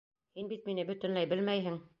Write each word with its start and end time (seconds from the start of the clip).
Һин 0.39 0.49
бит 0.53 0.65
мине 0.71 0.87
бөтөнләй 0.89 1.33
белмәйһең. 1.35 1.83